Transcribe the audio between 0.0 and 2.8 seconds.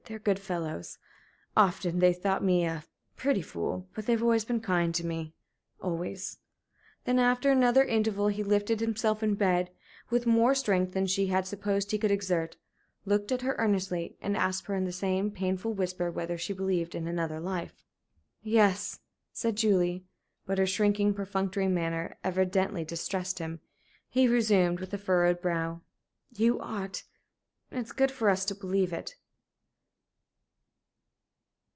They're good fellows. Often they've thought me